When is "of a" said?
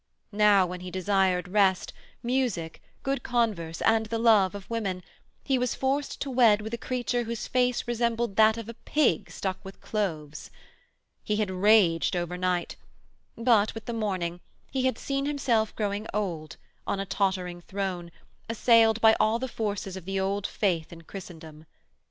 8.57-8.73